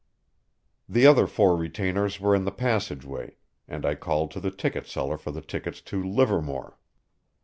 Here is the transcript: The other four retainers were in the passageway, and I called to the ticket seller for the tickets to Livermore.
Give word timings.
The 0.89 1.05
other 1.05 1.27
four 1.27 1.55
retainers 1.55 2.19
were 2.19 2.33
in 2.33 2.43
the 2.43 2.49
passageway, 2.51 3.35
and 3.67 3.85
I 3.85 3.93
called 3.93 4.31
to 4.31 4.39
the 4.39 4.49
ticket 4.49 4.87
seller 4.87 5.15
for 5.15 5.29
the 5.29 5.43
tickets 5.43 5.79
to 5.81 6.01
Livermore. 6.03 6.79